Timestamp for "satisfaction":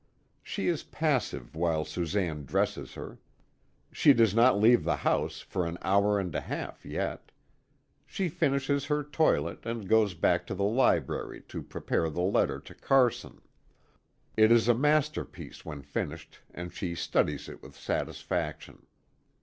17.77-18.87